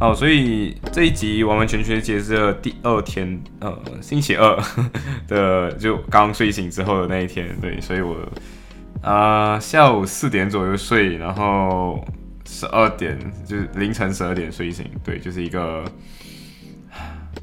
[0.00, 4.58] 好，所以这一集完完全全截至了第二天，呃，星期二
[5.28, 8.16] 的就刚睡醒之后的那一天，对，所以我
[9.02, 12.02] 啊下午四点左右睡，然后
[12.46, 15.84] 十二点就是凌晨十二点睡醒，对，就是一个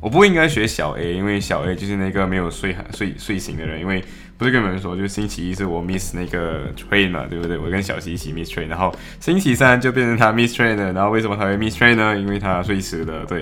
[0.02, 4.04] 我不应该学小 A，因为小 A 就是那个没有睡睡睡醒的人，因为。
[4.38, 7.58] 不是跟你们说，就是星期一是我 miss 那个 train 嘛，对不对？
[7.58, 10.94] 我跟小西一起 miss train，然后星期三就变成他 miss train 了。
[10.94, 12.16] 然后为什么他会 miss train 呢？
[12.16, 13.42] 因为他睡迟了，对。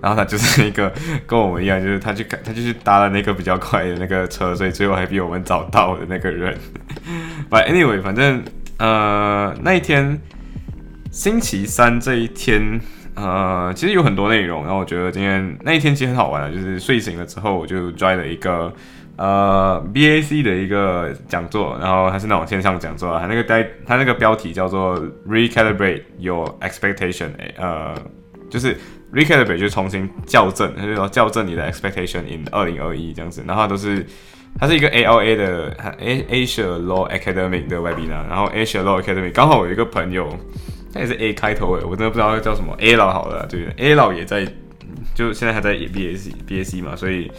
[0.00, 0.90] 然后他就是一个
[1.26, 6.56] 跟我们一样，就是他去他就去搭了那个比较快的那个车，所以最后还比我们早到的那个人。
[7.50, 8.42] But anyway，反正
[8.78, 10.18] 呃那一天
[11.10, 12.80] 星期三这一天
[13.14, 18.72] 呃其实有很多内容，然后我觉得今天那一天其实很好玩的，就是睡醒了之后我就 join 了一个。
[19.20, 27.94] 呃，BAC 的一个讲座，然后它是那种线上讲座，它那个带它那个标题叫做 Recalibrate Your Expectation，呃，
[28.48, 28.74] 就是
[29.12, 34.06] Recalibrate 就重新校正，就是说校正你的 Expectation in 二零二一这样子，然后都是
[34.58, 40.34] 它是一个 ALA 的 A Asia Law Academy 的 Webinar，然后 Asia Law Academy 刚好我有一个朋友，
[40.94, 44.46] 他也是 A 开头诶，我真的不知道叫什么 A 老好了，对，A 老也在，
[45.14, 47.30] 就现在还在 BAC BAC 嘛，所以。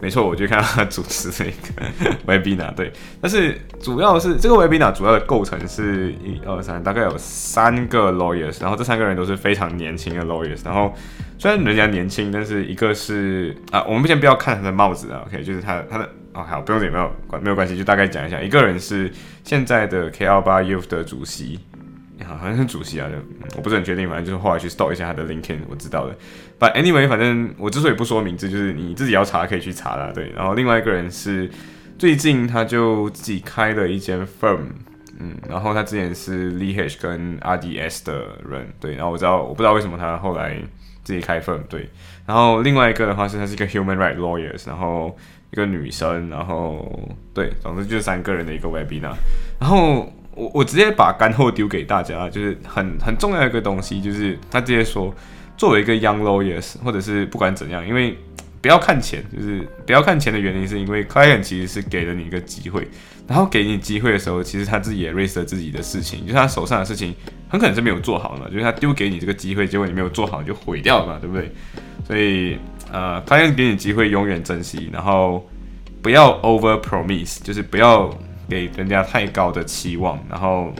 [0.00, 10.92] 没错，我就看到他主持这个 webinar，对，但是主要是这个 webinar 主要的构成是一二三，大概有三个 lawyers，然后这三个人都是非常年轻的 lawyers，然后
[11.38, 19.10] 虽然人家年轻，但是一个是啊，我们先不要看他的帽子啊，OK，就是他他的哦好，不用点没有关没有关系，就大概讲一下，一个人是
[19.42, 21.60] 现在的 KL 八 Youth 的主席。
[22.24, 23.08] 好像是主席啊，
[23.56, 26.16] 我不是很确定，反正就是后来去 stalk 一下他的 LinkedIn，我知道的。
[26.58, 30.10] But anyway，反正我之所以不说名字，就是你自己要查可以去查啦。
[30.14, 31.50] 对，然后另外一个人是
[31.98, 34.60] 最近他就自己开了一间 firm，
[35.18, 40.56] 嗯，然后他之前是 Lee H 跟 RDS 的人，对，然后我知道我不知道为什么他后来
[41.02, 41.88] 自己开 firm，对，
[42.26, 45.16] 然后另外一个的话是他是一个 human right lawyers，然后
[45.50, 49.14] 一个女生，然后对，总之就是三个人的一个 webinar，
[49.60, 50.12] 然后。
[50.36, 55.14] 我我直接把干货丢给大家，就是很很重要一个东西，就是他直接说，
[55.56, 58.18] 作为一个 young lawyers，或者是不管怎样，因为
[58.60, 62.88] 不要看钱，就是不要看钱的原因，是因为 client 其实是给了你一个机会，
[63.28, 67.14] 然后给你机会的时候，其实他自己也 raise 了自己的事情，就是他手上的事情
[67.48, 71.52] 很可能是没有做好的，就是他丢给你这个机会，结果你没有做好，就毁掉了嘛，对不对？
[72.06, 72.58] 所以
[72.90, 75.48] 呃，client 给你机会，永远珍惜，然后
[76.02, 78.12] 不要 over promise，就是不要。
[78.48, 80.72] 给人家太高的期望，然后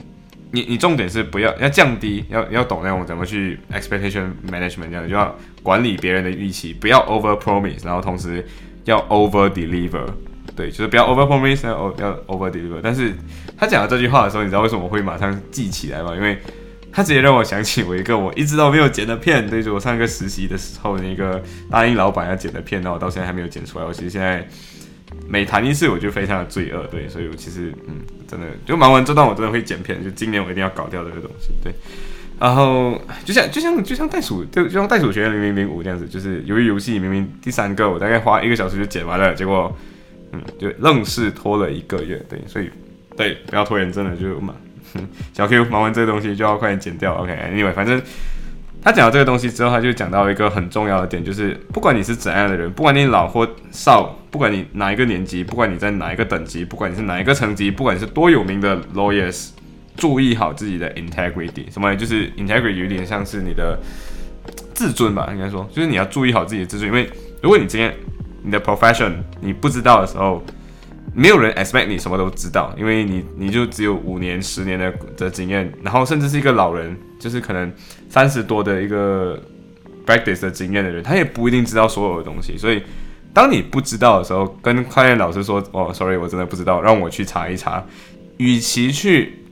[0.51, 8.45] 你你重点是不要要降低，要要懂那种怎么去 expectation management 这样，就要管理别人的预期，不要 over promise，然后同时
[8.85, 10.05] 要 over deliver，
[10.55, 12.79] 对，就是不要 over promise，要要 over deliver。
[12.81, 13.13] 但是
[13.57, 16.15] 他讲了这句话的时候，你知道为什么我会马上记起来吗？
[16.15, 16.37] 因为
[16.91, 23.85] 他直接让我想起我一个我一直都没有剪的片，对，就我上一个实习的时候那个答应老板要剪的片，然后我到现在还没有剪出来。
[23.85, 24.47] 我其实现在。
[25.27, 27.95] 每谈一次，我就非常的罪恶，对，所以我其实，嗯，
[28.27, 31.73] 真的就忙完这段，我真的会剪片，就今年我一定要搞掉这个东西，对。
[32.39, 39.75] 然后就像就像就像袋鼠，就就像袋鼠学院零零零五这样子，就是由于游戏明明第三个，我大概花一个小时就剪完了，结果，
[40.31, 42.69] 嗯，就愣是拖了一个月，对，所以
[43.15, 44.53] 对，不要拖延，真的就嘛，
[45.33, 48.01] 小 Q 忙完这个东西就要快点剪掉，OK，Anyway，反正。
[48.85, 59.49] 他讲到这个东西之后，他就讲到一个很重要的点，就是不管你是怎样的人，不管你老或少，不管你哪一个年级，不管你在哪一个等级，不管你是哪一个层级，不管你是多有名的 lawyers，
[59.97, 61.73] 注意好自己的 integrity。
[61.73, 61.95] 什么？
[61.95, 63.79] 就是 integrity 有点像是你的
[64.75, 66.87] 自尊吧，应该说，就是你要注意好自己的自尊。
[66.87, 67.09] 因为
[67.41, 67.91] 如果你今天
[68.43, 70.45] 你的 profession 你不知道的时候，
[71.15, 76.95] 没有人 expect 你什么都知道，因为你你就只有五年、十年的的经验，然后甚至是一个老人。
[77.17, 77.71] 就是可能
[78.15, 79.37] 三十多的一个
[80.05, 82.57] practice 的经验的人，他也不一定知道所有的东西。
[82.57, 82.81] 所以，
[83.33, 87.85] 当你不知道的时候，跟快验老师说：“哦，sorry，我真的不知道，让我去查一查。”
[88.39, 89.43] 与其去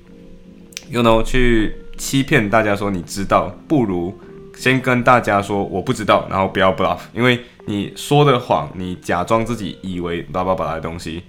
[0.90, 4.18] ，you know，去欺骗大家说你知道，不如
[4.56, 11.22] 先跟大家说我不知道，然后不要 bluff，因为你说的谎，你假装自己以为叭叭叭的东西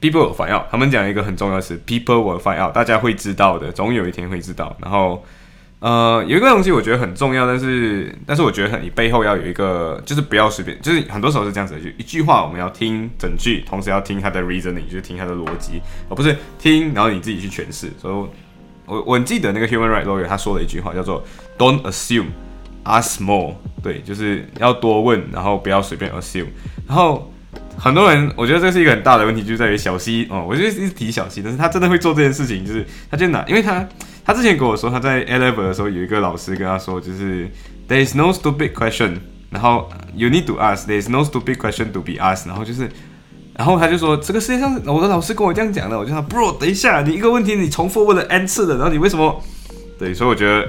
[0.00, 0.62] ，people will find out。
[0.70, 4.74] 他们讲一个很重要的词，people will find out，大家会知道的，总有一天会知道。
[4.80, 5.22] 然后。
[5.78, 17.92] 呃，有一个东西我觉得很重要，但是但是我觉得很你背后要有一个，就是不要随便，就是很多时候是这样子，就一句话我们要听整句，同时要听它的 reasoning，就是听它的逻辑，而不是听然后你自己去诠释。
[18.00, 18.28] 所以，
[18.86, 21.22] 我我记得那个 human right lawyer 他说了一句话叫做
[21.58, 22.28] "Don't assume,
[22.84, 26.46] ask more"，对，就是要多问，然后不要随便 assume，
[26.88, 27.30] 然后。
[27.78, 33.86] 很多人，我觉得这是一个很大的问题，就在于小西哦，我就一直提小西，但是他真的会做这件事情，就是他就拿，因为他
[34.24, 37.48] 他之前跟我说，他在 A level 的时候有一个老师跟他说，就是
[37.88, 39.18] There is no stupid question，
[39.50, 42.88] 然后 You need to ask, there is no stupid question to be asked，然后就是，
[43.54, 49.42] 然后他就说这个世界上我的老师跟我这样讲的，我就说 Bro，等一下，你一个问题你重复问了 N 次的，然后你为什么？
[49.98, 50.68] 对，所以我觉得，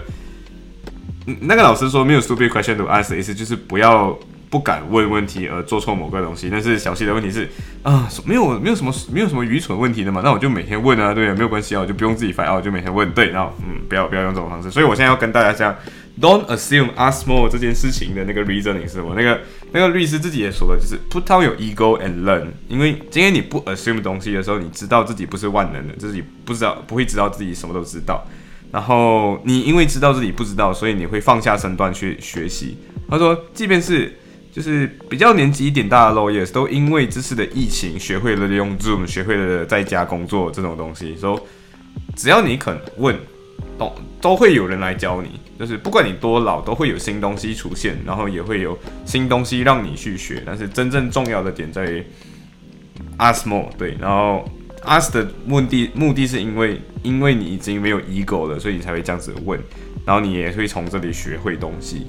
[1.42, 4.18] 那个老师说没有 stupid question to ask 的意思就是不要。
[4.50, 7.50] 不敢问问题而做错某个东西，但是小西的问题是
[7.84, 15.76] 啊，没有没有什么没有什么愚蠢问题的嘛，那我就每天问啊，对，没有关系啊，我就不用自己烦啊，我就每天问，对，然后嗯，不要不要用这种方式，所以我现在要跟大家讲
[16.22, 19.42] ，don't assume ask more 这件事情的那个 reasoning 是我那个
[19.74, 28.26] 那个律师自己也说了，就是 put down your ego and learn，因为今天你不 assume 东西的时候，你知道自己不是万能的，自己不知道不会知道自己什么都知道，
[28.72, 32.78] 然后你因为知道自己不知道，所以你会放下身段去学习。
[33.10, 34.18] 他说，即便是
[34.58, 41.16] 就是比较年纪一点大的 lawyers 都因为这次的疫情学会了用 Zoom，学会了在家工作这种东西。
[41.16, 41.40] 说
[42.16, 43.16] 只要你肯问，
[43.78, 45.40] 都都会有人来教你。
[45.60, 48.76] 就是不管你多老，都会有新东西出现，然后也会有
[49.06, 50.42] 新东西让你去学。
[50.44, 52.04] 但是真正重要的点在于
[53.20, 54.44] ask more，对，然后
[54.86, 59.60] ask 的目的目的是因为因为你已经没有 ego 了，所以你才会这样子问，
[60.04, 62.08] 然后你也会从这里学会东西。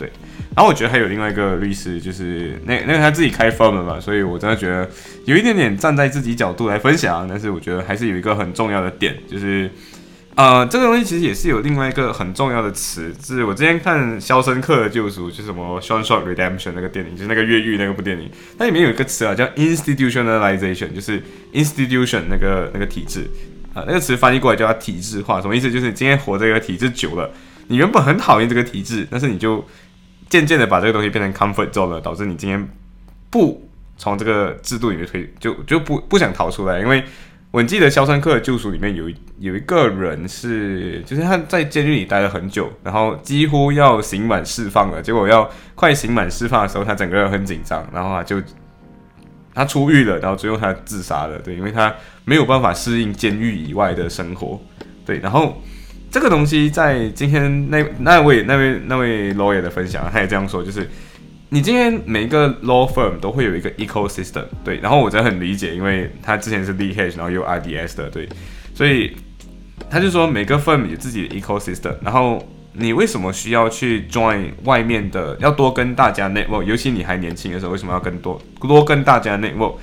[0.00, 0.10] 对，
[0.56, 4.88] 然后我觉得还有另外一个律师，就是那那个他自己开 firm 了嘛，所以我真的觉得
[5.26, 9.70] 有一点点站在自己角度来分享，但是我觉得还是有一个很重要的点，就是
[10.36, 23.28] 呃，这个东西其实也是有另外一个很重要的词，是我之前看《肖申克的救赎》，就是什么《Shawshank Redemption》那个电影，就是那个越狱那个部电影，它里面有一个词啊，叫 institutionalization，就是 institution 那个那个体制
[23.74, 25.70] 啊，那个词翻译过来叫它体制化，什么意思？
[25.70, 27.30] 就是你今天活这个体制久了，
[27.66, 29.62] 你原本很讨厌这个体制，但是你就
[30.30, 32.68] 渐渐的把这个东西变成 comfort zone 了，导致你今天
[33.28, 33.68] 不
[33.98, 36.78] 从这个制度里面退，就就不不想逃出来。
[36.78, 37.04] 因为
[37.50, 39.10] 我记得《肖申克的救赎》里面有
[39.40, 48.40] 有一个人是，就是他在监狱里待了很久，然后几乎要刑满释放了，结果要快刑满释放的时候，他整个人很紧张，然后他就
[49.52, 51.36] 他出狱了，然后最后他自杀了。
[51.40, 51.92] 对，因为他
[52.24, 54.60] 没有办法适应监狱以外的生活。
[55.04, 55.60] 对，然后。
[56.10, 60.88] 这个东西在今天那那位那位那位 lawyer 的分享，他也这样说，就是
[61.50, 68.28] 你今天每一个 law firm 都会有一个 ecosystem，对，然后我真的很理解，因为他之前是 l e h 然后又 RDS 的，对，
[68.74, 69.16] 所以
[69.88, 79.74] 他就说每个 firm 有自己的 ecosystem，然后你为什么需要去 join 外面的，要多跟大家 network，尤其你还年轻的时候，为什么要跟多多跟大家 network？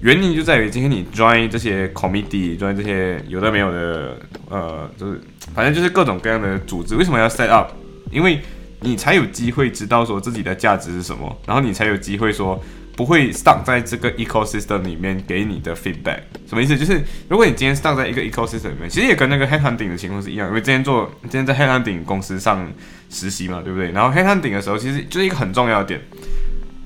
[0.00, 4.18] 原因就在于今天你 join 这些 committee，join 这些有的没有的，
[4.48, 5.20] 呃，就是
[5.52, 7.72] 反正就是各种各样的组织，为什么要 set up？
[8.10, 8.40] 因为
[8.80, 12.62] 你才有机会知道说自己的价值是什么，然后你才有机会说
[12.96, 16.20] 不会 stuck 在这个 ecosystem 里面给你的 feedback。
[16.48, 16.76] 什么意思？
[16.78, 22.70] 就是如果你今天 stuck 在一个 ecosystem 里面，其实也跟那个 headhunting 的情况是一样，因为今天做今天在 headhunting 公司上
[23.10, 23.90] 实习嘛，对不对？
[23.92, 26.00] 然后 headhunting 的时候，其实就是一个很重要的点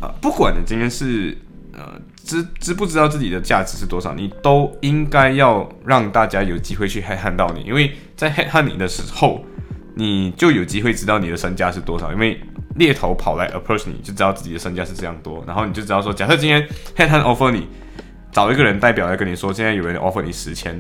[0.01, 1.37] 啊，不管你今天是
[1.73, 2.01] 呃。
[2.29, 9.43] 知知不知道自己的价值是多少，你都应该要让大家有机会去 head 到你，因为在 head 你的时候，
[9.95, 12.13] 你就有机会知道你的身价是多少。
[12.13, 12.39] 因为
[12.77, 17.67] 猎头跑来 approach 你，就知道自己的身价是这样多，然后你就知道说，假设今天 head offer 你，
[18.31, 20.79] 找一个人代表来跟你说，现在有人 offer 你十千。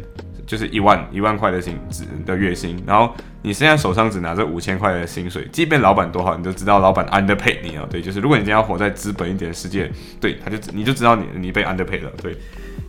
[0.49, 7.87] 就是一万一万块的薪资的月薪，然后你现在手上只拿着五千块的薪水，即便老板多好，你都知道老板 underpay 你啊。
[7.90, 12.11] 对，就是如果你今天要活在资本一点的世界，对，他就你就知道你你被 underpay 了。
[12.23, 12.35] 对，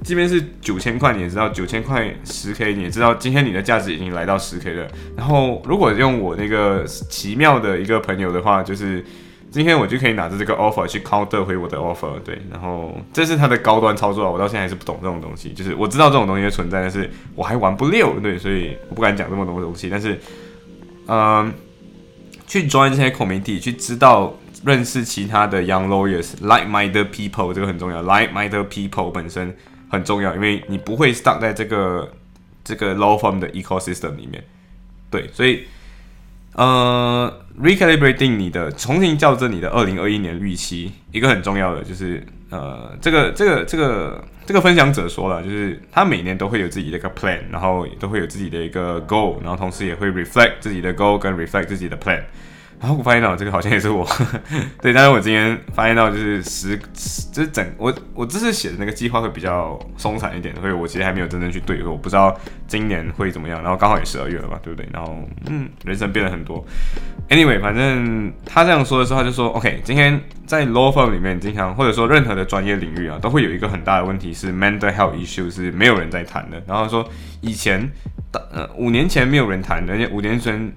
[0.03, 4.87] 即便是九千块，你也知道九千块十 k，你也知道今天你的价值已经来到十 k 了。
[5.17, 9.03] 然后如果用我那个奇妙的一个朋友的话，就是。
[9.51, 20.19] 今天我就可以拿着这个 offer 去 counter 回我的 offer，对，然后这是它的高端操作啊，我到现在还是不懂这种东西，就是我知道这种东西的存在，但是我还玩不溜，对，所以我不敢讲这么多东西，但是，
[21.07, 21.51] 嗯，
[22.45, 24.31] 去 join 这些 community，去知道
[24.63, 29.55] 认识其他的 young lawyers，like-minded people，这个很重要，like-minded people 本身
[29.89, 32.07] 很重要，因为你不会 stuck 在这个
[32.63, 34.43] 这个 law firm 的 ecosystem 里面，
[35.09, 35.63] 对，所以。
[36.59, 52.23] 呃，recalibrating 你的重新校正你的二零二一年预期，一个很重要的就是呃，这个这个这个这个分享者说了，就是他每年都会有自己的一个 plan，然后都会有自己的一个 goal，然后同时也会 reflect 自己的 goal 跟 reflect 自己的 plan。
[52.79, 54.07] 然后我发现到这个好像也是我，
[54.81, 56.77] 对，但是我今天发现到就是十，
[57.31, 62.33] 就是整我我这次写的那个计划会比较松散一点，所以我其实还没有真正去对，我不知道
[62.67, 63.61] 今年会怎么样。
[63.61, 64.87] 然后刚好也十二月了嘛，对不对？
[64.93, 65.13] 然后
[65.47, 66.65] 嗯，人生变了很多。
[67.27, 76.63] Anyway，反正他这样说的时候，他就说 OK，今天在 law firm 里面，经常或者说任何的专业领域啊，都会有一个很大的问题是 mental health issue 是没有人在谈的。
[76.65, 77.05] 然后说
[77.41, 77.91] 以前，
[78.31, 80.71] 呃，五年前没有人谈，而且五年前。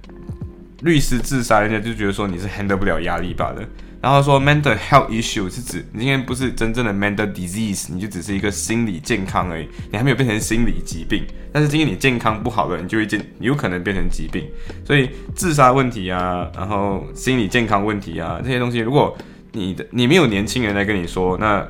[0.82, 3.62] 律师自杀，人家就觉得说你是 handle 不了压力罢了。
[4.00, 11.24] 然后说 mental health issue 是指你今天不是真正的 mental disease，你就只是一个心理健康而已，你还没有变成心理疾病。
[11.52, 14.44] 但是今天你健康不好了，你就会健有可能变成疾病。
[14.84, 19.16] 所以自杀问题啊，然后心理健康问题啊这些东西，如果
[19.52, 21.64] 你的你没有年轻人来跟你说，那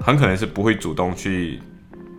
[0.00, 1.60] 很可能是不会主动去。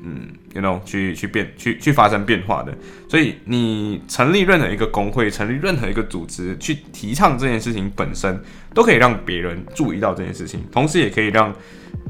[0.04, 2.74] 嗯，you know，去去变去去发生变化的，
[3.08, 8.42] 所以你成立任何一个工会，成立任何一个组织，去提倡这件事情本身，
[8.74, 11.54] 都可以让别人注意到这件事情，同时也可以让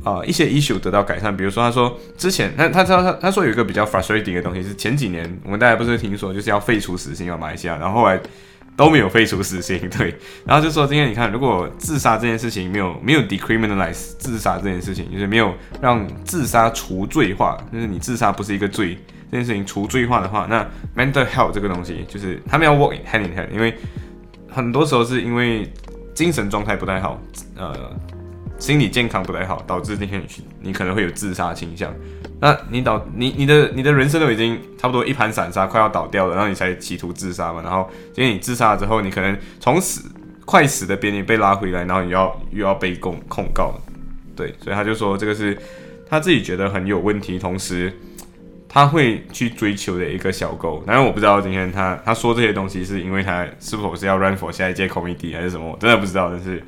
[0.04, 1.36] 啊一些 issue 得到改善。
[1.36, 8.20] 比如说，他说之前他他他他他说有一个比较 frustrating 的东西是前几年我们大家不是听说就是要废除死刑啊，马来西亚，然后后来。
[8.78, 10.16] 都没有废除死刑，对，
[10.46, 18.98] 然后就说今天你看，如果自杀这件事情没有没有 decriminalize 自杀这件事情，就是没有让自杀除罪化，就是你自杀不是一个罪，
[19.30, 20.64] 这件事情除罪化的话，那
[20.96, 23.76] mental health 这个东西就是他们要 work hand in hand，因为
[24.48, 25.70] 很多时候是因为
[26.14, 27.20] 精神状态不太好，
[27.58, 27.92] 呃。
[28.60, 30.28] 心理健康不太好，导致今天你
[30.60, 31.94] 你可能会有自杀倾向。
[32.40, 37.64] 那你倒你你的你的人生都已经差不多一盘散沙，快要倒掉了，然后你才企图自杀嘛。
[37.64, 40.04] 然后今天你自杀之后，你可能从死
[40.46, 43.74] 快死的边缘被拉回来，然后你要又要被控控告。
[44.36, 45.58] 对，所以他就说这个是
[46.08, 47.92] 他自己觉得很有问题，同时
[48.70, 50.84] 他会去追求的一个小狗。
[50.86, 56.30] 当然我不知道今天他他说这些东西是因为他是否是要 run for 下一届 committee 还是什么，我真的不知道。
[56.30, 56.64] 但是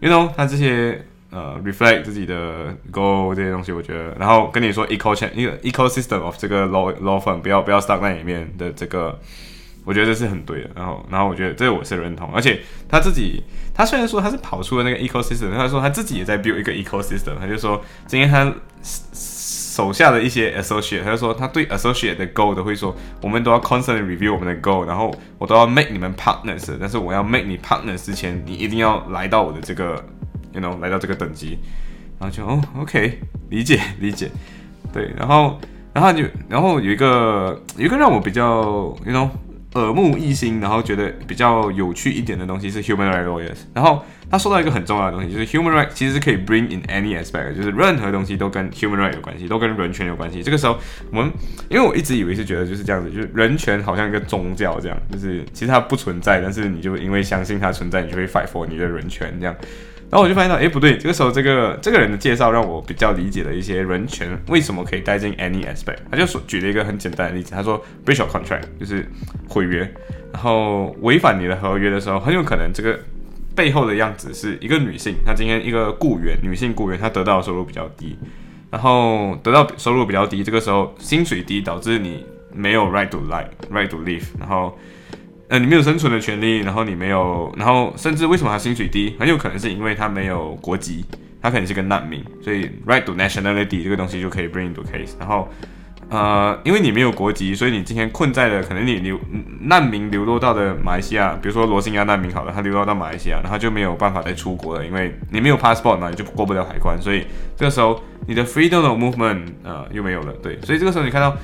[0.00, 1.04] ，you know 他这些。
[1.32, 7.40] 呃，reflect 自己的 goal 这些东西，我觉得，然后跟你说 eco c h a n 一个 ecosystem of 这个 law law firm
[7.40, 9.18] 不要不要 stuck 在里面的这个，
[9.86, 10.68] 我觉得这是很对的。
[10.76, 13.42] 然后，然后我觉得这我是认同，而且他自己，
[13.74, 26.14] 他虽然说他是跑出了那个 ecosystem，他说他自己也在 build 一个 ecosystem，他就说今天他手下的一些 associate，他就说他对 associate 的 goal 都会说，我们都要 constantly review 我们的 goal，然后我都要 make 你们
[26.14, 30.04] partners，但是我要 make 你 partners 之前，你一定要来到我的这个。
[30.52, 31.58] You know 来到这个等级，
[32.18, 33.18] 然后就哦，OK，
[33.50, 34.30] 理解理解，
[34.92, 35.58] 对，然后
[35.92, 38.62] 然后就然后有一个有一个让我比较
[39.04, 39.28] you know
[39.74, 43.56] 耳目一新，然后觉得比较有趣一点的东西是 human right always。
[43.72, 50.42] 然后他说到一个很重要的东西，就是 human rights 其实是可以 bring in any aspect，就是任何东西都跟 human rights 有关系，都跟人权有关系。
[50.42, 50.78] 这个时候
[51.10, 51.32] 我们
[51.70, 59.56] 因为我一直以为是觉得就是这样子，就是人权好像一个宗教这样，就是其实它不存在，但是你就因为相信它存在，你就会 fight for 你的人权这样。
[60.12, 65.96] 然后我就发现到，哎，不对，这个时候这个这个人的介绍让我比较理解了一些人权为什么可以带进 any aspect。
[66.10, 69.10] 他就说举了一个很简单的例子，他说 breach of contract 就是
[69.48, 69.90] 毁约，
[70.30, 72.98] 然后违反你的合约的时候，很有可能这个
[73.56, 78.14] 背后的样子是一个女性，她今天一个雇员，女性雇员，她得到的收入比较低，
[78.70, 84.78] 然后得到收入比较低，这个时候薪水低导致你没有 right to life，right to live，然后。
[85.52, 89.14] 呃，你没有生存的权利，然后你没有，然后甚至为什么他薪水低？
[89.20, 91.04] 很有可能是因为他没有国籍，
[91.42, 95.10] 他可能是个难民，所以 right to nationality 这个东西就可以 bring into case。
[95.20, 95.46] 然后，
[96.08, 99.20] 呃，因为你没有国籍，所以你今天困在了可能你流
[99.60, 107.26] 难民流落到的马来西亚，比如说罗兴亚难民好了，他流落到马来西亚，然后就没有办法再出国了，因为你没有 passport 嘛，你就过不了海关，所以
[107.58, 111.36] 这个时候你的 freedom of movement 呃又没有了，对，所以这个时候你看到。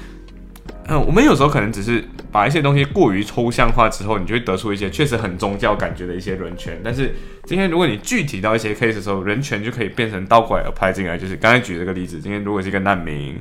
[0.90, 2.02] 嗯，我们有时候可能只是
[2.32, 6.80] 把一些东西过于抽象化之后，你就会得出一些确实很宗教感觉的一些人权。
[6.82, 7.14] 但是
[7.44, 11.18] 今天如果你具体到一些 case 的时候，人权就可以变成倒过来拍进来。
[11.18, 13.38] 就是刚才举这个例子，今天如果是一个难民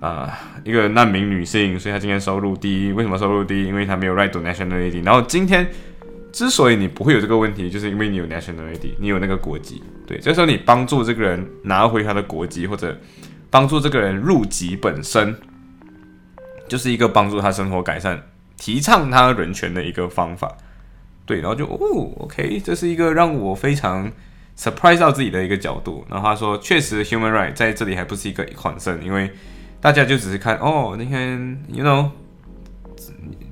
[0.00, 3.64] 啊，一个难民女性，所以她今天收入低，为什么收入低？
[3.64, 5.04] 因为她没有 right to nationality。
[5.04, 5.64] 然后今天
[6.32, 9.80] 之所以你不会有这个问题，就是因为你有 nationality，你有那个国籍。
[10.08, 12.98] 对，这时候你帮助这个人拿回他的国籍，或者
[13.48, 15.36] 帮助这个人入籍本身。
[16.74, 18.20] 就是一个帮助他生活改善、
[18.56, 20.56] 提倡他人权的一个方法，
[21.24, 24.10] 对，然后就哦，OK，这是一个让我非常
[24.58, 26.04] surprise 到自己的一个角度。
[26.10, 29.30] 然后他说，确实 human right 在这里还不是一个款胜，因为
[29.80, 32.10] 大家就只是看哦，你看，you know，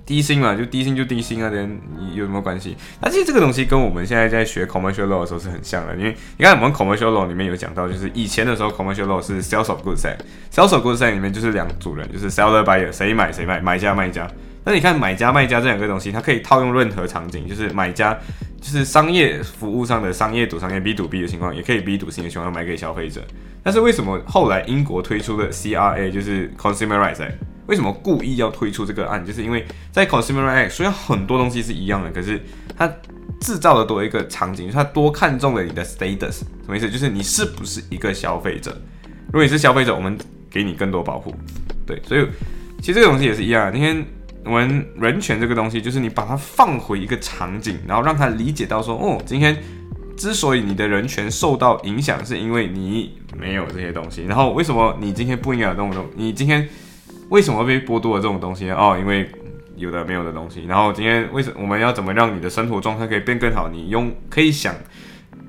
[0.05, 1.81] 低薪嘛，就低薪就低薪啊，人
[2.15, 2.77] 有什么关系？
[3.01, 11.09] 那其实这个东西跟我们现在在学 commercial law 的时候是很像的，因为你看我们 commercial law 里面有讲到，就是以前的时候 commercial law 是 sales of goods side，sales of goods
[11.11, 14.29] 里面就是两组人，就是 seller buyer，谁买谁卖，买家卖家。
[14.65, 18.17] 那你看买家卖家这两个东西，它可以套用任何场景，就是买家
[18.61, 23.23] 就是商业服务上的商业赌商业 B to B 的情况，也可以 B to C 的情况卖给消费者。
[23.63, 27.29] 但是为什么后来英国推出的 CRA 就是 Consumer Rights？
[27.67, 29.25] 为什么故意要推出这个案？
[29.25, 32.41] 就是因为在 Consumer Rights 虽然很多东西是一样的，可是
[32.77, 32.93] 它
[33.41, 36.91] 制造了多一个场景，它多看中了你的 status，什么意思？
[36.91, 38.77] 就是你是不是一个消费者？
[39.27, 40.19] 如果你是消费者，我们
[40.51, 41.35] 给你更多保护。
[41.87, 42.27] 对，所以
[42.81, 43.73] 其实这个东西也是一样。
[43.73, 44.05] 今天
[44.45, 49.57] 我们人权这个东西，就是你把它放回一个场景，然后让他理解到说，哦，今天
[50.17, 54.25] 之所以你的人权受到影响，是因为你没有这些东西。
[54.25, 56.07] 然后为什么你今天不应该有这种东？
[56.15, 56.69] 你今天
[57.33, 58.75] 为什么被剥夺了这种东西呢？
[58.77, 59.27] 哦，因为
[59.77, 60.67] 有的没有的东西。
[60.67, 63.69] 然后今天为什我们要怎么让你的生活状态可以变更好？
[63.69, 64.75] 你用可以想。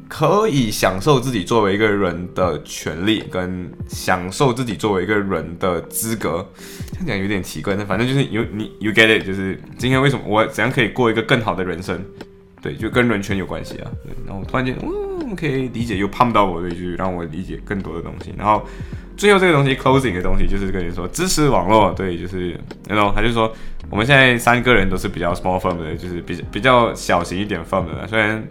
[0.10, 6.48] 可以享受自己作为一个人的权利，跟享受自己作为一个人的资格，
[6.92, 12.00] 这样讲有点奇怪，但反正就是 you 你 you get it，就是今天为什么我怎样可以过一个更好的人生，
[12.62, 13.90] 对，就跟人权有关系啊。
[14.04, 18.32] 对，然后突然间，嗯，可以理解，又碰到我的一句，让我理解更多的东西。
[18.38, 18.64] 然后
[19.18, 23.54] 最后这个东西 closing 的东西就是跟你说支持网络，对，就是那种他就说
[23.90, 28.46] 我们现在三个人都是比较 small firm 的，就是比比较小型一点 firm 的，虽然。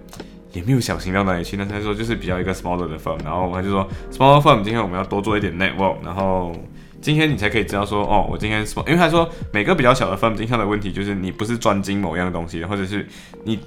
[0.52, 6.54] 也没有小型到哪里去，那他说就是比较一个 smaller 的 firm，然后我就说 small firm，今天我们要多做一点 network，然后
[7.00, 13.08] 今天你才可以知道说，哦，我今天 small，因为他说每个比较小的 firm 今天的问题就是你不是专精某样东西，或者是
[13.44, 13.58] 你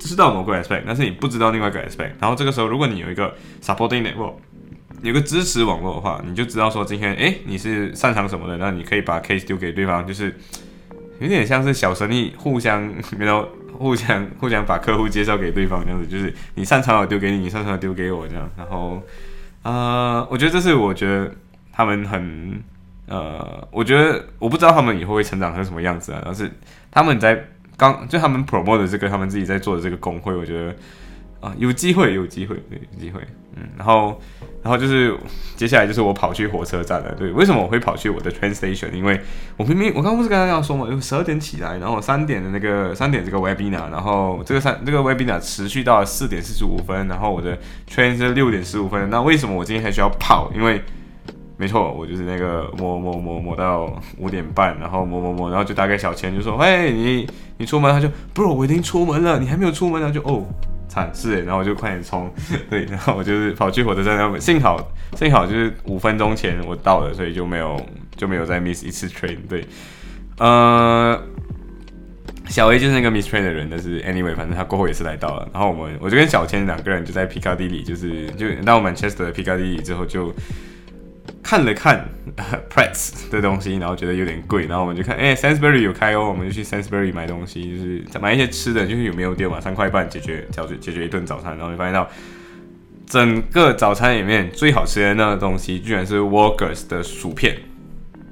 [0.00, 4.32] 知道某个 aspect，但是你不知道另外一个 aspect，然后这个时候如果你有一个 supporting network，
[5.02, 10.34] 有个支持网络的话，你就知道说今天，哎，你是擅长什么的，那你可以把 case 丢给对方，就是
[11.18, 13.48] 有点像是小生意互相，然后。
[13.80, 18.46] 互相互相把客户介绍给对方，这样子就是你擅长的丢给你，你擅长的丢给我这样。
[18.54, 19.02] 然后，
[19.62, 21.34] 呃，我觉得这是我觉得
[21.72, 22.62] 他们很
[23.06, 26.20] 呃，我觉得我不知道他们以后会成长成什么样子啊。
[26.26, 26.52] 但是
[26.90, 27.42] 他们在
[27.78, 30.76] 刚就他们 promote 的这个他们自己在做的这个工会，我觉得
[31.40, 33.20] 啊有机会有机会对有机会，
[33.56, 34.20] 嗯，然后。
[34.62, 35.16] 然后就是
[35.56, 37.14] 接下来就是我跑去火车站了。
[37.14, 38.92] 对，为什么我会跑去我的 train station？
[38.92, 39.18] 因为
[39.56, 49.08] 我明明我刚不是跟大家说嘛，有十二点起来，然后三点的那个三点这个 webinar，然后这个三这个 webinar 持续到四点四十五分，然后我的 train 是六点十五分。
[49.08, 50.52] 那为什么我今天还需要跑？
[50.54, 50.82] 因为
[51.56, 57.26] 没错，我就是那个磨磨磨磨到五点半，然后磨磨磨，然后就打给小千，就说：“嘿，你
[57.56, 60.44] 你出门？”他就：“bro，我已经出门了，你还没有出门呢。”就哦。
[60.90, 62.30] 惨是，然后我就快点冲，
[62.68, 67.80] 对，然后我就是跑去火车站，那边幸好幸好就是五分钟前我到了，所以就没有
[68.16, 69.38] 就没有再 miss 一次 train。
[69.48, 69.64] 对，
[70.38, 71.22] 呃，
[72.48, 80.34] 小 A 就是那个 miss train 的人，但是 anyway，反正他过后也是来到了，然后我们我就跟小千两个人就在皮卡迪里，就是就到我们 Chester 的皮卡迪里之后就。
[81.42, 82.08] 看了看
[82.70, 92.08] Prets 的东西，然后觉得有点贵，然后我们就看，哎，Sainsbury 有开哦，我们就去 Sansbury 买东西，就是买一些吃的，就是有没有店嘛，三块半解决解决解决一顿早餐，然后就发现到
[93.06, 97.56] 整个早餐里面最好吃的那个东西，居然是 Walkers 的薯片。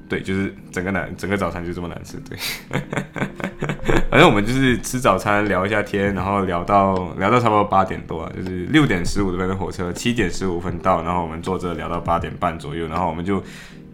[0.09, 2.17] 对，就是整个难，整个早餐就这么难吃。
[2.29, 2.39] 对，
[4.11, 13.43] 反正我们就是吃早餐，聊一下天，然后聊到聊到差不多八点多，就是六点十五分的火车，七点十五分到，然后我们坐着聊到八点半左右，然后我们就。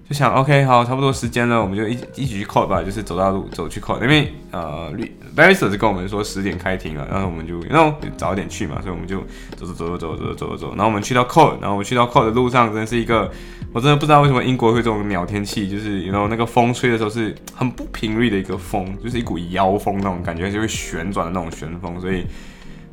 [0.07, 4.93] 就想 OK 好，差不多时间了，我们就一一起去 call 吧，就是走到路走去 call，因为呃
[5.35, 9.21] ，Barrister 是跟我们说十点开庭了，然后我们就然后早点去嘛，所以我们就
[9.57, 13.33] 走走走走走走走走，然后我们去到 call，然后我们去到 call 的路上，真是一个，
[13.75, 22.25] 我真的不知道为什么英国会这种鸟天气，就是然后那个风吹的时候是很不频率的一个风，就是一股妖风那种感觉，就会旋转的那种旋风，所以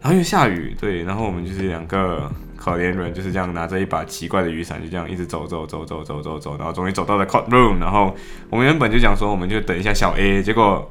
[0.01, 2.29] 然后又下雨，对，然后我们就是两个。
[2.61, 7.79] 可怜人就是这样拿着一把奇怪的雨伞，就这样一直走走走走走走走，然后终于走到了 court room。
[7.79, 8.15] 然后
[8.51, 10.43] 我们原本就讲说，我们就等一下小 A。
[10.43, 10.87] 结果，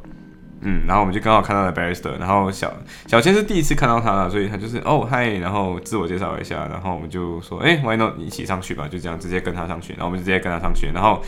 [0.63, 2.19] 嗯，然后我们就刚好看到了 barrister。
[2.19, 2.73] 然后小
[3.07, 6.67] 小千是第一次看到他了，所以他就是哦嗨，然后自我介绍一下。
[6.71, 8.87] 然后我们就说，哎，why not 一起上去吧？
[8.89, 9.93] 就这样直接跟他上去。
[9.95, 10.89] 然后我们就直接跟他上去。
[10.95, 11.23] 然后，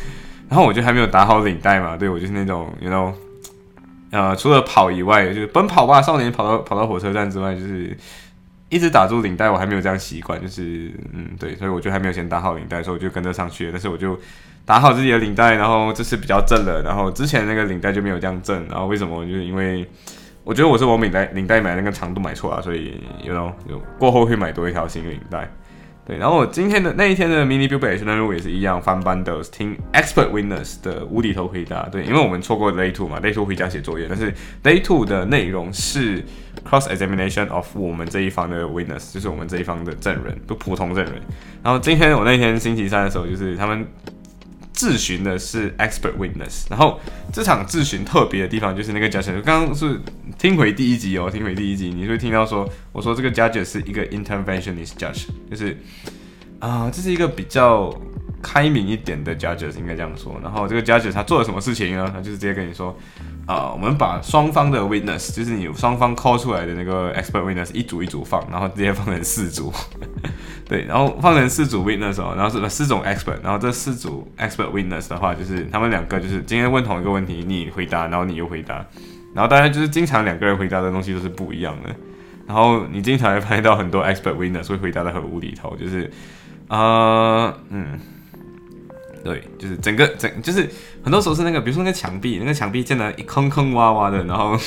[0.49, 3.13] 然后我就还没有打好领带嘛，对我就是那种，you know，
[4.11, 7.97] 呃，除了跑以外，就是奔跑吧少年跑到跑到火车站之外，就是。
[8.69, 13.71] 一直打住领带，我还没有这样习惯，就是嗯对，所以我就还没有先打好领带，所以我就跟着上去。
[13.71, 14.19] 但是我就
[14.65, 18.65] 打好自己的领带，然后这次比较正了，然后之前那个领带就没有这样正。
[18.69, 19.25] 然后为什么？
[19.27, 19.85] 就是因为
[20.45, 23.35] 我觉得我是我领带领带买那个长度买错了，所以有
[23.69, 25.51] 有过后会买多一条新领带。
[26.05, 31.89] 对，然后我今天的那一天的 mini build 任务也是一样，翻班的听 expert witness 的无厘头回答。
[31.89, 36.25] 对，因为我们错过 day two 嘛，day two 回家写作业，但是 day two 的内容是
[36.69, 41.15] cross examination of 我们这一方的 witness，就是我们这一方的证人，不普通证人。
[41.63, 43.87] 然后今天我那天星期三的时候，就是他们。
[44.83, 46.99] 质询的是 expert witness，然后
[47.33, 50.01] 这场质询特别的地方就是那个 judge，刚刚是
[50.37, 55.79] 听回第一集哦，听回第一集，你会听到说，我说这个 judge 是一个 interventionist judge，就是
[56.59, 57.95] 啊，这是一个比较
[58.43, 60.39] 开明一点的 judges 应该这样说。
[60.43, 62.11] 然后这个 judges 他做了什么事情呢？
[62.13, 62.95] 他就是直接跟你说。
[63.45, 69.73] 啊，我们把双方的 witness，就是你双方 call 出来的那个 expert witness 一组一组放，然后直接放成四组，
[70.69, 78.77] 对，然后放成四组 witness 哦，然后是四种 expert，然后这四组 expert witness 的话，就是他们两个就是今天问同一个问题，你回答，然后你又回答，
[79.35, 81.93] 然后大家就是经常两个人回答的东西都是不一样的，
[82.47, 86.09] 然后你经常会发现到很多 expert witness 会回答的很无厘头，就是
[86.69, 87.99] 啊，嗯。
[89.25, 90.69] 对，就是整个整，就是
[91.03, 94.59] 很多时候是那个，比如说那个墙壁，那个墙壁建的坑坑洼洼的，然后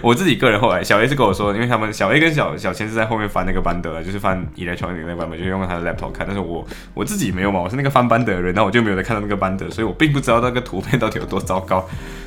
[0.00, 11.86] 我自己个人后来，小 A 是跟我说，因为他们小 A 跟小小千是在后面翻那个班德，就是翻以来传的那个版本，就是用他的 laptop 看，但是我我自己没有嘛，我是那个翻班德的人，那我就没有在看到那个班德，所以我并不知道那个图片到底有多糟糕。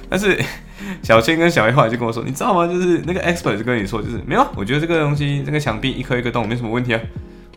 [0.10, 0.40] 但是
[1.02, 2.68] 小千跟小 A 后来就跟我说，你知道吗？
[2.68, 7.02] 就是那个 expert 就跟你说，就是没有，我觉得这个东西，这个墙壁一颗一个洞没什么问题啊。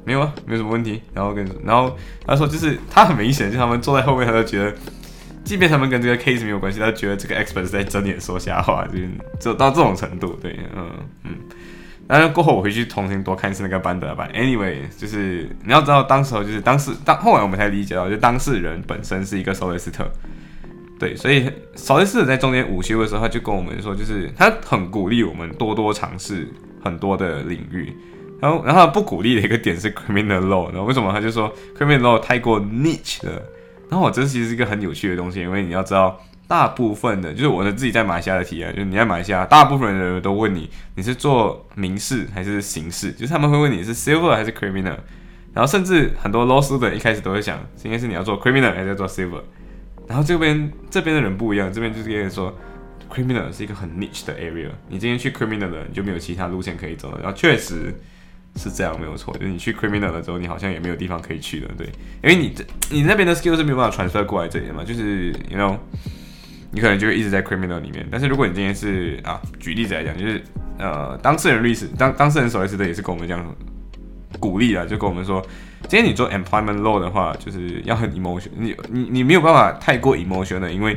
[0.04, 1.00] 没有啊，没有什么问题。
[1.14, 4.74] 然后跟你说，然后他说，就是他很明显，就他们坐在后面，他就觉得，
[5.44, 8.98] 即便他们跟这个 case 没有关系，他觉得这个 expert 在睁眼说瞎话，就
[9.40, 10.38] 就到这种程度。
[10.42, 10.90] 对，嗯
[11.24, 11.30] 嗯。
[12.08, 14.28] 然后过后我回去重新多看一次那个班德版。
[14.34, 20.08] Anyway，就是你要知道，当时候就是当时当后来我们才理解到，就当事人本身是一个 solicitor。
[20.98, 26.46] 对，所以 solicitor 在中间午休的时候，他就跟我们说，就是他很鼓励我们多多尝试
[26.82, 27.92] 很多的领域。
[28.42, 33.40] 然后，然后不鼓励的一个点是 criminal law，然后为什么他就说 criminal law 太过 niche 了？
[33.88, 43.12] 然后我这其实是一个很有趣的东西，因为你要知道，大部分的，就是我的自己在马来西亚的体验，就是你在马来西亚，大部分的人都问你，你是做民事还是刑事？
[43.12, 44.96] 就是他们会问你是 civil 还是 criminal，
[45.54, 49.42] 然后甚至很多 loss 的一开始都会想，应该是你要做 criminal 还是做 civil，
[50.08, 52.52] 然后这边这边的人不一样，这边就是跟你说
[53.08, 57.94] criminal 是一个很 niche 的 area，你今天去 criminal 的你就没有其他路线可以走了，然后确实。
[58.56, 61.86] 是这样没有错，就是你去 criminal 的时候，你好像也没有地方可以去了，对，
[62.22, 65.76] 因为你这你那边的 skill 是没有办法传 r 过来这里的嘛，就是 you know，
[66.70, 68.06] 你可能就会一直在 criminal 里面。
[68.10, 70.42] 但是如果你今天是啊，举例子来讲，就是
[70.78, 73.44] 呃，当事人律师当当事人守律师的也是跟我们这样
[74.38, 75.40] 鼓励啊，就跟我们说，
[75.88, 80.96] 今天你做 employment law 的话，就是要很 emotion，你你你没有办法太过 emotion 的，因为。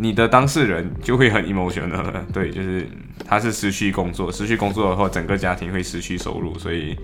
[0.00, 1.90] 你的当事人就会很 emotional，
[2.32, 2.86] 对，就是
[3.26, 6.96] 他是失去工作，失去工作的话，整个家庭会失去收入，所以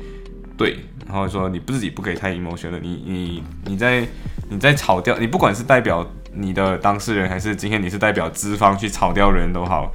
[0.57, 4.07] 对，然后说你不自己不可以太 emotional，你你你在
[4.49, 9.93] 你在炒掉，你不管是代表你的当事人，还是今天你是代表资方去炒掉人都好，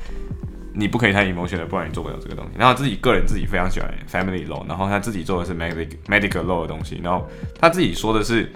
[0.74, 2.52] 你不可以太 emotional，不然你做不了这个东西。
[2.58, 7.26] 然后自己个人自己非常喜欢 family law，然后他自己做的是 medical medical law 的东西，然后
[7.58, 8.52] 他自己说的是。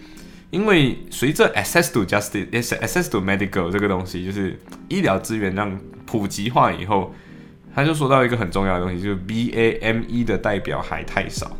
[0.53, 4.55] 因为随着 access to justice，access to medical 这个东西，就是
[4.87, 7.11] 医疗资源让普及化以后，
[7.73, 11.57] 他就说到一个很重要的东西，就是 BAME 的代表还太少。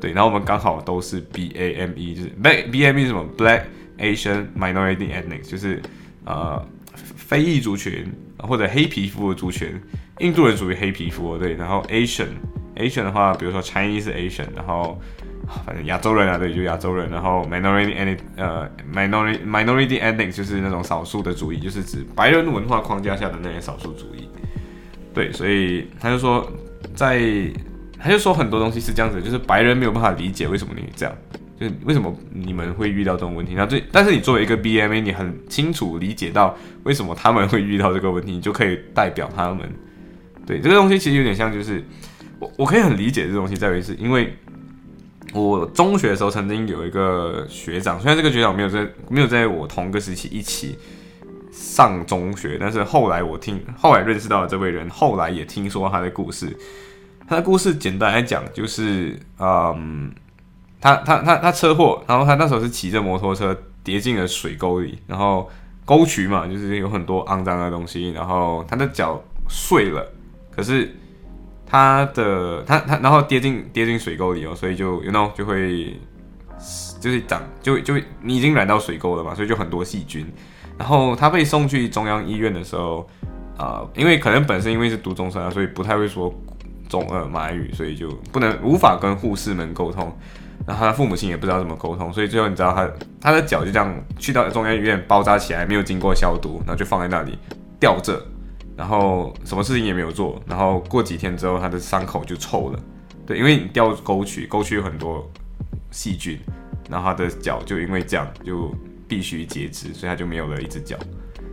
[0.00, 3.62] 对，然后我们刚好都是 BAME，就是 BAME 什么？Black
[3.98, 5.82] Asian Minority Ethnic，就是
[6.24, 8.06] 呃非裔族群
[8.38, 9.74] 或者黑皮肤的族群，
[10.20, 14.96] 印度人属于黑皮肤，对，然后 Asian，Asian 的话，比如说 Chinese Asian，然后。
[15.66, 17.10] 反正亚洲人啊，对，就亚洲人。
[17.10, 24.28] 然后 minority ethnic，呃，minority minority ending 就是那种少数的主义，就是指白人文化框架下的那些少数主义。
[25.12, 26.50] 对，所以他就说，
[26.94, 27.20] 在
[27.98, 31.14] 他就说很多东西是这样子，就是白人没有办法理解为什么你这样，
[31.60, 33.52] 就是为什么你们会遇到这种问题。
[33.54, 39.70] 那最，但是你作为一个 BMA，你很清楚理解到为什么他们会遇到这个问题，你就可以代表他们。
[40.46, 41.84] 对，这个东西其实有点像，就是
[42.38, 44.34] 我我可以很理解这东西在于是因为。
[45.32, 50.78] 我中学的时候曾经有一个学长，虽然这个学长没有在没有在我同个时期一起
[51.50, 56.54] 上中学，但是后来我听后来认识到了这位人，后来也听说他的故事。
[57.26, 60.12] 他的故事简单来讲就是，嗯，
[60.80, 65.48] 他他他他车祸，然后他那时候是骑着摩托车跌进了水沟里，然后
[65.86, 70.06] 沟渠嘛，就是有很多肮脏的东西，然后他的脚碎了，
[70.54, 70.94] 可是。
[71.72, 75.96] 他的他他然后跌进跌进水沟里哦，所以就 you know 就会
[77.00, 80.26] 就是长就就你已经染到水沟了嘛，所以就很多细菌。
[80.76, 83.08] 然后他被送去中央医院的时候，
[83.56, 86.30] 啊，因为可能本身因为是读中山啊，所以不太会说
[86.90, 90.14] 中呃马语，所以就不能无法跟护士们沟通。
[90.66, 97.38] 然后他父母亲也不知道怎么沟通，所以最后你知道他他的脚就这样去到中央医院包扎起来，没有经过消毒，然后就放在那里
[97.80, 98.22] 吊着，
[98.76, 102.78] 然后什么事情也没有做，然后过几天之后他的伤口就臭了，
[103.26, 105.30] 对，因为你掉沟渠，沟渠有很多
[105.90, 106.38] 细菌，
[106.88, 108.74] 然后他的脚就因为这样就
[109.06, 110.96] 必须截肢，所以他就没有了一只脚。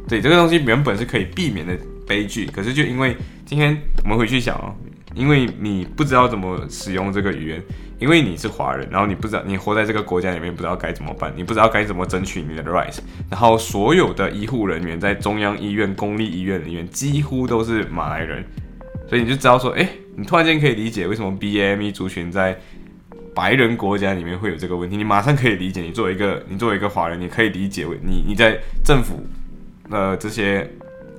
[0.08, 1.78] 对，这个东西原本是可以避免的
[2.08, 4.74] 悲剧，可是就因为今天我们回去想哦，
[5.14, 7.64] 因为你不知道怎么使用这个语言。
[8.00, 13.00] 因为你是华人，然后你不知道你活在这个国家里面，不知道该怎么办，你不知道该怎么争取你的 rights。
[13.30, 18.42] 然后所有的医护人员在中央医院、公立医院里面几乎都是马来人，
[19.10, 22.58] 所以你就知道说，哎，你突然间可以理解为什么 BAME 族群在
[23.36, 24.96] 白人国家里面会有这个问题。
[24.96, 29.22] 你马上可以理解，你作为一个你作为一个华人，你可以理解为你你在政府
[29.90, 30.66] 呃这些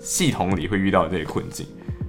[0.01, 1.67] 系统里会遇到这些困境。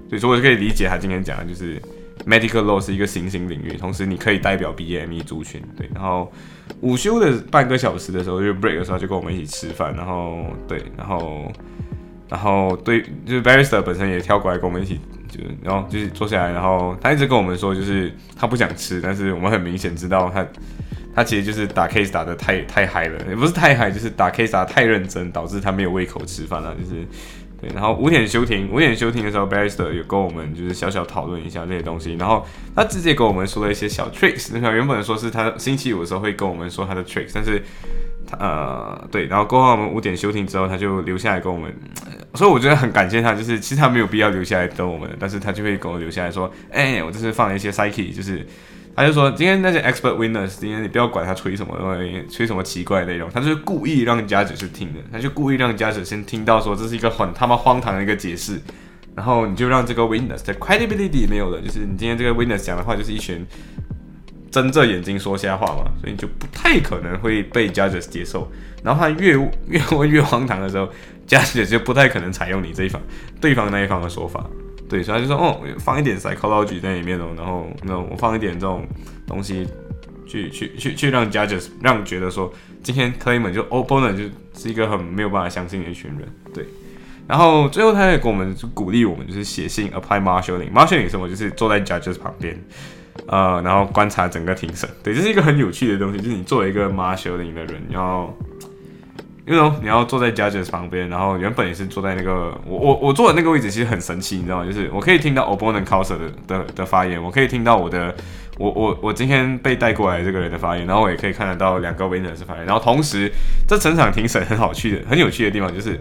[0.08, 1.82] 所以说，我就可以理解他今天讲的就是。
[2.26, 5.90] Medical law 是一个新兴领域，同时你可以代表 BME 族群，对。
[5.94, 6.32] 然后
[6.80, 11.52] 午休的半个小时的时候，就 break 的时候就跟我们一起吃饭，然后对，然后
[12.30, 20.46] 然后对，就是 Barrister 本身也跳过来跟我们一起，就是然后就是坐下来，然后他一直跟我们说，就是他不想吃，但是我们很明显知道他
[21.16, 27.06] 他其实就是打 case 打的太太嗨了，也不是太嗨，就是打 case 打太认真，导致他没有胃口吃饭了，就是。
[27.62, 32.44] 对，然后五点休庭，五点休庭的时候，Barrister 有跟我们就是小小讨论一下这些东西，然后
[32.76, 34.50] 他直接跟我们说了一些小 tricks。
[34.60, 37.62] 那原本说是他星期五的时候会跟我们说他的 tricks，但是
[38.26, 41.72] 他呃对，然后过后我们五点休庭之后，他就留下来跟我们，
[42.34, 48.46] 所以我觉得很感谢他，就是其实他没有必要留下来等我们，但是他就会跟我留下来说，哎，我这是放了一些 psyche，就是。
[48.94, 51.76] 他就说：“今天那些 expert winners，今天你不要管他吹什么，
[52.30, 58.60] 吹什么奇怪内容，他就是故意让家者是听的，他就故意让家者先听到说这是一个很他妈荒唐的一个解释，
[59.16, 63.46] 然后你就让这个 winners 的 credibility 没有了，就是你今天这个 winners 讲的话就是一群
[64.52, 68.52] 睁着眼睛说瞎话嘛，所以你就不太可能会被 judges 接受。
[68.84, 69.32] 然后他越
[69.70, 70.90] 越问越荒唐的时候，
[71.26, 73.02] 家者就不太可能采用你这一方
[73.40, 74.46] 对方那一方的说法。”
[74.92, 78.86] 对，所以他就说，哦，放一点 psychology 在里面哦，然后，那我放一点这种
[79.26, 79.66] 东西，
[80.28, 82.52] 去去去去让 judges 让觉得说，
[82.84, 84.24] 今天 claimant 就 opponent 就
[84.54, 86.66] 是一个很没有办法相信的一群人，对。
[87.26, 90.70] 然后最后他也给我们鼓励我们，就是写信 apply marshalling。
[90.74, 91.30] marshalling 什么？
[91.30, 92.62] 就是坐在 judges 旁边，
[93.28, 94.90] 呃，然后观察整个庭审。
[95.02, 98.38] 对，这是一个很有趣的东西，就是你作为一个 marshalling 的人，然后。
[99.48, 104.66] 因为你要坐在 judges 旁边，然后原本也是坐在那个我我我坐的那个位置，其实很神奇，你知道吗？
[104.66, 108.16] 就是我可以听到 opponent counsel 的的的发言，我可以听到我的
[108.58, 113.32] 我我我今天被带过来这个人的发言，然后我也可以看得到两个 winners 发言，然后同时
[113.68, 116.00] 这整场庭审很好去的，很有趣的地方就是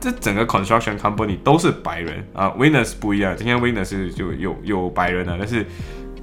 [0.00, 5.66] 这整个 construction company 都是白人啊，winners 不一样，今天 winners 就有有白人了，但是。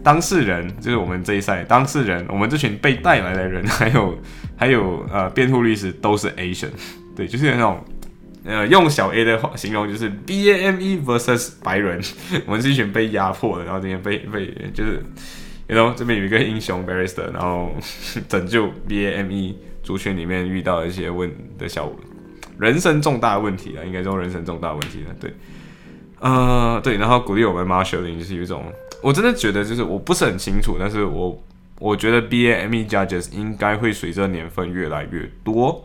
[0.07, 4.17] 当事人就是我们这一赛当事人，我们这群被带来的人，还有
[4.55, 6.69] 还有呃辩护律师都是 Asian，
[7.13, 7.83] 对，就是那种
[8.45, 11.99] 呃用小 A 的话形容就是 B A M E versus 白人，
[12.47, 15.03] 我们是一群被压迫的，然后今天被被就是
[15.67, 17.75] 然后这边有一个英雄 Barrister，然后
[18.29, 21.91] 拯救 B A M E 族群里面遇到一些问的小
[22.57, 25.33] 人生重大问题啊，应该说人生重大问题了，对，
[26.21, 28.63] 呃对，然后鼓励我们 Marshalling 就是有一种。
[29.07, 31.41] 我真的觉得，就是我不是很清楚，但是我
[31.79, 35.81] 我觉得 B A M E judges 应该会随着年份越来越多。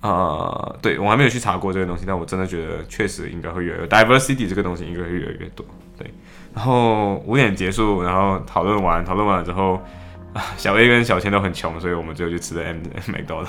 [0.00, 5.64] 呃，对我还没有去查过这个东西，但我真的觉得确实应该会越来越 diversity 这个东西应该会越来越多。
[5.96, 6.12] 对，
[6.52, 9.80] 然后五点结束，然后讨论完，讨论完了之后，
[10.58, 13.48] 小 A 跟小千都很穷，所以我们最后就吃了 M 美多了。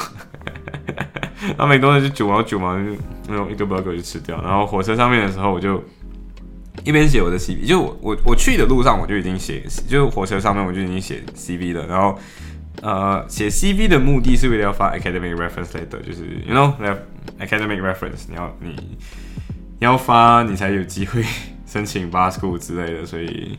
[1.58, 2.84] 那美多的就九毛九毛，就
[3.28, 4.39] 那种一个 burger 就吃掉。
[4.43, 5.84] 然后火车上面的时候，我就。
[6.89, 11.86] 一边写我的 CV，就我我我去的路上我就已经写，就火车上面我就已经写 CV 了。
[11.86, 12.17] 然后，
[12.82, 16.73] 呃，写 CV 的目的是为了要发 academic reference letter，就是 you know
[17.39, 21.23] academic reference，你要你你要发，你才有机会
[21.67, 23.06] 申请 bar school 之类的。
[23.06, 23.58] 所以，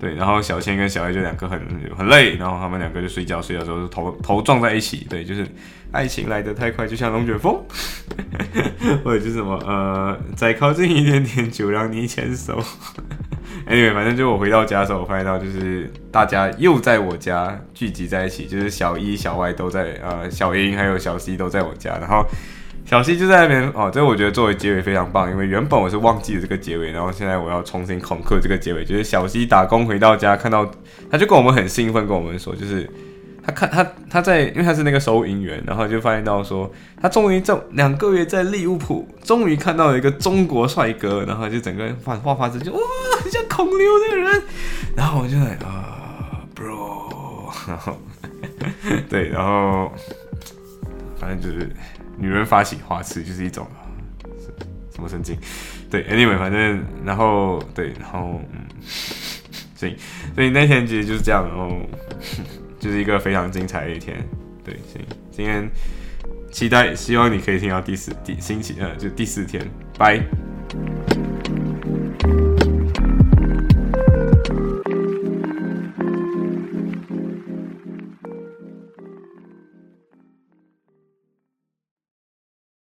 [0.00, 1.60] 对，然后小千跟小艾就两个很
[1.94, 5.06] 很累，然后他们两个就睡觉，睡觉的时候就头头撞在一起。
[5.10, 5.46] 对，就是
[5.92, 7.62] 爱情来得太快，就像龙卷风。
[9.04, 12.62] 或者就是什么呃，再靠近一点点就让你牵手。
[13.66, 22.26] Anyway，反正就我回到家的时候，我发现到就是大家又在我家聚集在一起，就是小一、小 Y 都在，呃，小英还有小 C 都在我家，然后
[22.84, 23.90] 小 C 就在那边哦。
[23.92, 30.68] 这我觉得作为结尾非常棒，因为原本我是忘记了这个结尾，然后现在我要重新恐吓这个结尾，就是小 C 打工回到家看到，
[31.10, 32.90] 他就跟我们很兴奋，跟我们说就是。
[33.44, 42.78] 他看他他在，因为他是那个收银员，然后就发现到说，他终于在两个月在利物浦，终于看到了一个中国帅哥，然后就整个发发发就哇，
[43.22, 44.42] 很像孔刘这个人，
[44.94, 47.98] 然后我就在啊，bro，然 后
[49.08, 49.92] 对，然后
[51.18, 51.68] 反正就是
[52.16, 53.66] 女人发起花痴就是一种
[54.94, 55.36] 什么神经？
[55.90, 58.64] 对，anyway，反正然后对，然后嗯，
[59.74, 59.96] 所以
[60.34, 61.70] 所以那天其实就是这样，然后
[62.82, 64.18] 就是一个非常精彩的一天。
[64.64, 65.70] 对，行今天
[66.50, 69.64] 期待，希望你可以听到第四第星期呃，就第四天，
[69.96, 70.20] 拜。